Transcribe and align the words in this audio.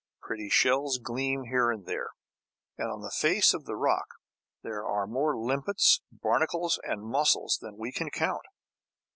Pretty 0.19 0.49
shells 0.49 0.97
gleam 0.97 1.43
here 1.43 1.69
and 1.69 1.85
there; 1.85 2.09
and 2.75 2.89
on 2.91 3.01
the 3.03 3.11
face 3.11 3.53
of 3.53 3.65
the 3.65 3.75
rock 3.75 4.15
there 4.63 4.83
are 4.83 5.05
more 5.05 5.37
limpets, 5.37 6.01
barnacles 6.11 6.79
and 6.81 7.03
mussels 7.03 7.59
than 7.61 7.77
we 7.77 7.91
can 7.91 8.09
count. 8.09 8.47